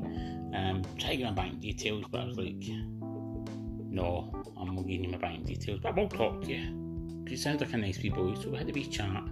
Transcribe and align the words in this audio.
Um, 0.54 0.82
try 0.98 1.10
to 1.10 1.16
get 1.16 1.24
my 1.24 1.42
bank 1.42 1.60
details, 1.60 2.04
but 2.10 2.20
I 2.20 2.24
was 2.26 2.38
like, 2.38 2.62
no, 3.90 4.44
I'm 4.56 4.74
not 4.74 4.86
giving 4.86 5.04
you 5.04 5.10
my 5.10 5.18
bank 5.18 5.46
details, 5.46 5.80
but 5.82 5.92
I 5.92 6.00
will 6.00 6.08
talk 6.08 6.42
to 6.42 6.52
you. 6.52 7.24
He 7.28 7.36
sounds 7.36 7.60
like 7.60 7.72
a 7.72 7.76
nice 7.76 8.02
wee 8.02 8.10
boy, 8.10 8.34
so 8.34 8.50
we 8.50 8.58
had 8.58 8.68
a 8.68 8.72
wee 8.72 8.86
chat. 8.86 9.24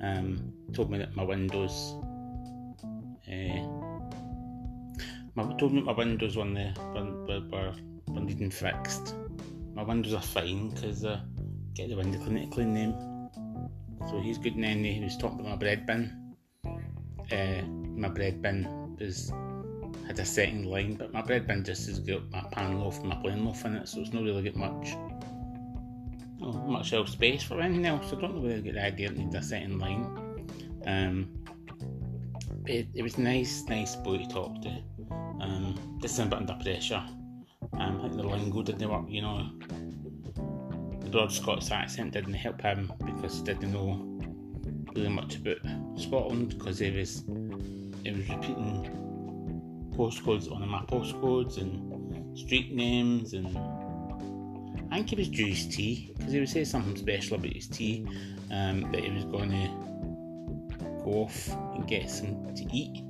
Um, 0.00 0.52
told 0.72 0.90
me 0.90 0.98
that 0.98 1.14
my 1.16 1.22
windows, 1.22 1.96
uh, 3.28 3.62
my, 5.34 5.56
told 5.58 5.72
me 5.72 5.82
my 5.82 5.92
windows 5.92 6.36
on 6.36 6.54
the 6.54 6.72
were, 6.94 7.40
were, 7.50 7.74
were 8.08 8.20
needing 8.20 8.50
fixed. 8.50 9.14
My 9.74 9.82
windows 9.82 10.14
are 10.14 10.22
fine 10.22 10.70
because 10.70 11.04
uh, 11.04 11.20
get 11.74 11.88
the 11.88 11.96
window 11.96 12.18
cleaner 12.18 12.44
to 12.44 12.46
clean 12.48 12.74
them. 12.74 13.13
So 14.08 14.20
he's 14.20 14.38
good. 14.38 14.54
Then 14.56 14.84
he 14.84 15.00
was 15.02 15.16
talking 15.16 15.40
about 15.40 15.50
my 15.50 15.56
bread 15.56 15.86
bin 15.86 16.24
uh, 17.32 17.62
my 17.96 18.08
bread 18.08 18.42
bin 18.42 18.96
was 18.98 19.32
had 20.06 20.18
a 20.18 20.24
second 20.24 20.66
line, 20.66 20.94
but 20.94 21.12
my 21.12 21.22
bread 21.22 21.46
bin 21.46 21.64
just 21.64 21.86
has 21.86 21.98
got 21.98 22.30
my 22.30 22.42
pan 22.52 22.80
loaf 22.80 22.98
and 23.00 23.08
my 23.08 23.16
plain 23.16 23.44
loaf 23.44 23.64
in 23.64 23.76
it, 23.76 23.88
so 23.88 24.00
it's 24.00 24.12
not 24.12 24.22
really 24.22 24.42
got 24.42 24.56
much 24.56 24.94
oh, 26.42 26.52
much 26.66 26.92
else 26.92 27.12
space 27.12 27.42
for 27.42 27.60
anything 27.60 27.86
else. 27.86 28.12
I 28.12 28.20
don't 28.20 28.34
know 28.34 28.40
whether 28.40 28.56
I 28.56 28.60
get 28.60 28.74
the 28.74 28.84
idea 28.84 29.08
it 29.08 29.16
needs 29.16 29.34
a 29.34 29.42
second 29.42 29.78
line. 29.78 30.44
Um, 30.86 31.30
it, 32.66 32.88
it, 32.94 33.02
was 33.02 33.18
nice, 33.18 33.64
nice 33.68 33.96
boy 33.96 34.18
to 34.18 34.28
talk 34.28 34.60
to. 34.62 34.82
Um, 35.40 35.98
just 36.02 36.18
a 36.18 36.24
bit 36.24 36.34
under 36.34 36.56
pressure. 36.62 37.02
Um, 37.78 37.98
I 37.98 38.02
think 38.02 38.16
the 38.16 38.22
lingo 38.22 38.62
didn't 38.62 38.88
work, 38.90 39.06
you 39.08 39.22
know. 39.22 39.50
Broad 41.14 41.30
Scots 41.30 41.70
accent 41.70 42.12
didn't 42.12 42.34
help 42.34 42.60
him 42.60 42.92
because 43.06 43.36
he 43.36 43.44
didn't 43.44 43.72
know 43.72 44.18
really 44.96 45.08
much 45.08 45.36
about 45.36 45.58
Scotland 45.96 46.58
because 46.58 46.80
it 46.80 46.92
was 46.92 47.22
it 48.04 48.16
was 48.16 48.28
repeating 48.28 49.92
postcodes 49.96 50.50
on 50.50 50.68
my 50.68 50.80
postcodes 50.86 51.58
and 51.58 52.36
street 52.36 52.74
names 52.74 53.32
and 53.32 53.56
I 54.90 54.96
think 54.96 55.10
he 55.10 55.14
was 55.14 55.28
his 55.28 55.68
tea 55.68 56.12
because 56.18 56.32
he 56.32 56.40
would 56.40 56.48
say 56.48 56.64
something 56.64 56.96
special 56.96 57.36
about 57.36 57.52
his 57.52 57.68
tea 57.68 58.04
um, 58.50 58.90
that 58.90 59.04
he 59.04 59.12
was 59.12 59.24
going 59.26 59.50
to 59.50 61.04
go 61.04 61.22
off 61.22 61.48
and 61.76 61.86
get 61.86 62.10
some 62.10 62.52
to 62.56 62.64
eat. 62.72 63.04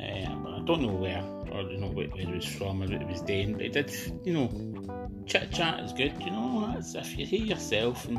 Uh, 0.00 0.34
but 0.36 0.54
I 0.54 0.60
don't 0.64 0.80
know 0.80 0.94
where 0.94 1.22
or 1.52 1.62
you 1.62 1.78
know 1.78 1.88
where, 1.88 2.08
he 2.08 2.26
was 2.26 2.44
from 2.44 2.82
or 2.82 2.86
what 2.86 3.00
he 3.00 3.04
was 3.04 3.22
doing. 3.22 3.52
But 3.52 3.62
he 3.62 3.68
did, 3.68 3.92
you 4.24 4.32
know, 4.32 5.22
chit 5.26 5.52
chat 5.52 5.80
is 5.80 5.92
good. 5.92 6.14
You 6.20 6.30
know, 6.30 6.72
that's 6.74 6.94
if 6.94 7.18
you 7.18 7.26
hear 7.26 7.44
yourself 7.44 8.06
and 8.06 8.18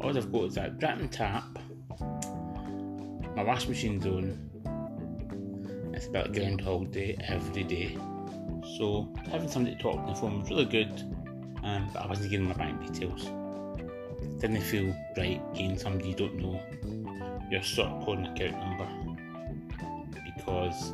all 0.00 0.16
I've 0.16 0.32
got 0.32 0.44
is 0.44 0.54
that 0.54 0.78
dripping 0.78 1.08
tap 1.08 1.58
my 3.36 3.44
washing 3.44 3.70
machine's 3.70 4.06
on. 4.06 5.92
It's 5.94 6.06
about 6.06 6.32
Groundhog 6.32 6.92
Day 6.92 7.16
every 7.26 7.64
day. 7.64 7.96
So 8.76 9.12
having 9.30 9.48
somebody 9.48 9.76
to 9.76 9.82
talk 9.82 9.94
to 9.94 10.00
on 10.00 10.06
the 10.08 10.14
phone 10.14 10.40
was 10.40 10.50
really 10.50 10.64
good, 10.64 11.00
um, 11.62 11.88
but 11.92 12.02
I 12.02 12.06
wasn't 12.06 12.30
giving 12.30 12.48
my 12.48 12.54
bank 12.54 12.80
details. 12.86 13.24
Didn't 14.40 14.60
feel 14.62 14.94
right 15.16 15.40
giving 15.54 15.78
somebody 15.78 16.10
you 16.10 16.14
don't 16.14 16.34
know 16.36 16.60
your 17.50 17.62
sort 17.62 17.88
of 17.88 18.04
code 18.04 18.18
and 18.18 18.26
account 18.26 18.58
number 18.58 18.88
because 20.24 20.92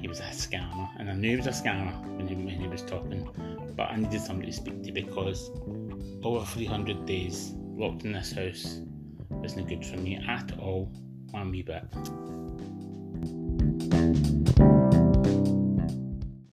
he 0.00 0.08
was 0.08 0.20
a 0.20 0.24
scammer, 0.24 0.88
and 0.98 1.10
I 1.10 1.14
knew 1.14 1.30
he 1.30 1.36
was 1.36 1.46
a 1.46 1.50
scammer 1.50 1.98
when 2.16 2.26
he, 2.28 2.34
when 2.34 2.48
he 2.60 2.68
was 2.68 2.82
talking. 2.82 3.28
But 3.76 3.90
I 3.90 3.96
needed 3.96 4.20
somebody 4.20 4.50
to 4.50 4.56
speak 4.56 4.82
to 4.82 4.92
because 4.92 5.50
over 6.22 6.44
300 6.44 7.06
days 7.06 7.52
locked 7.56 8.04
in 8.04 8.12
this 8.12 8.32
house 8.32 8.80
wasn't 9.30 9.68
good 9.68 9.84
for 9.84 9.96
me 9.96 10.16
at 10.16 10.58
all, 10.58 10.92
one 11.30 11.50
wee 11.50 11.62
bit. 11.62 11.84